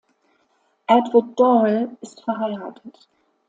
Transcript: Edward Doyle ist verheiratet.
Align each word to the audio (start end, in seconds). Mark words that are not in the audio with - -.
Edward 0.87 1.35
Doyle 1.39 1.95
ist 2.01 2.23
verheiratet. 2.23 3.07